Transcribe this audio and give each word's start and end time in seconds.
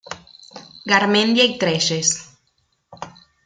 Garmendia 0.83 1.45
y 1.45 1.59
Trelles. 1.59 2.27